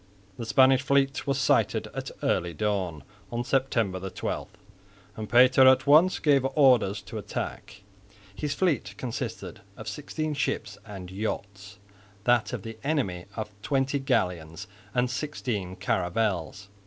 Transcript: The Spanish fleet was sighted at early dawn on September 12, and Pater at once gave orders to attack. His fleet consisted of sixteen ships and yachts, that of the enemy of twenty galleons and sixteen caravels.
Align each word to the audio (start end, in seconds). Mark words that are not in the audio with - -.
The 0.39 0.47
Spanish 0.47 0.81
fleet 0.81 1.27
was 1.27 1.37
sighted 1.37 1.85
at 1.93 2.09
early 2.23 2.55
dawn 2.55 3.03
on 3.31 3.43
September 3.43 3.99
12, 4.09 4.47
and 5.15 5.29
Pater 5.29 5.67
at 5.67 5.85
once 5.85 6.17
gave 6.17 6.43
orders 6.55 7.03
to 7.03 7.19
attack. 7.19 7.83
His 8.33 8.55
fleet 8.55 8.95
consisted 8.97 9.61
of 9.77 9.87
sixteen 9.87 10.33
ships 10.33 10.79
and 10.87 11.11
yachts, 11.11 11.77
that 12.23 12.51
of 12.51 12.63
the 12.63 12.79
enemy 12.83 13.27
of 13.35 13.51
twenty 13.61 13.99
galleons 13.99 14.65
and 14.95 15.07
sixteen 15.07 15.75
caravels. 15.75 16.67